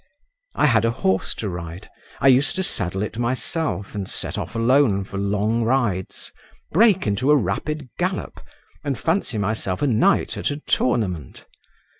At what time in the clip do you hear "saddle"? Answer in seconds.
2.63-3.03